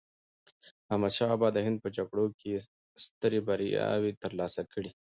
احمد 0.91 1.11
شاه 1.17 1.31
بابا 1.33 1.47
د 1.53 1.57
هند 1.65 1.77
په 1.83 1.89
جګړو 1.97 2.25
کې 2.37 2.47
یې 2.53 2.59
سترې 3.05 3.39
بریاوې 3.47 4.11
ترلاسه 4.23 4.61
کړې. 4.71 4.91